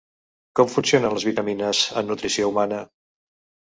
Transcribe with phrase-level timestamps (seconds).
[0.59, 2.81] Com funcionen les vitamines en nutrició humana?